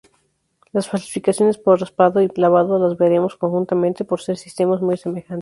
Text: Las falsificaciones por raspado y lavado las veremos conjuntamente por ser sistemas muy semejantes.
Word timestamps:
Las 0.71 0.89
falsificaciones 0.89 1.59
por 1.59 1.79
raspado 1.79 2.23
y 2.23 2.31
lavado 2.35 2.79
las 2.79 2.97
veremos 2.97 3.37
conjuntamente 3.37 4.03
por 4.03 4.19
ser 4.19 4.35
sistemas 4.35 4.81
muy 4.81 4.97
semejantes. 4.97 5.39